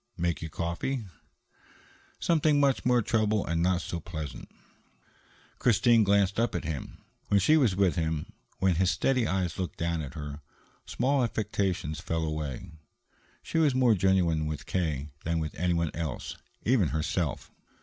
"Make 0.17 0.41
you 0.41 0.49
coffee?" 0.49 1.05
"Something 2.19 2.59
much 2.59 2.85
more 2.85 3.03
trouble 3.03 3.45
and 3.45 3.61
not 3.61 3.83
so 3.83 3.99
pleasant." 3.99 4.49
Christine 5.59 6.03
glanced 6.03 6.39
up 6.39 6.55
at 6.55 6.63
him. 6.63 6.97
When 7.27 7.39
she 7.39 7.55
was 7.55 7.75
with 7.75 7.97
him, 7.97 8.33
when 8.57 8.77
his 8.77 8.89
steady 8.89 9.27
eyes 9.27 9.59
looked 9.59 9.77
down 9.77 10.01
at 10.01 10.15
her, 10.15 10.41
small 10.87 11.23
affectations 11.23 11.99
fell 11.99 12.23
away. 12.25 12.71
She 13.43 13.59
was 13.59 13.75
more 13.75 13.93
genuine 13.93 14.47
with 14.47 14.65
K. 14.65 15.09
than 15.23 15.37
with 15.37 15.53
anyone 15.53 15.91
else, 15.93 16.35
even 16.65 16.87
herself. 16.89 17.51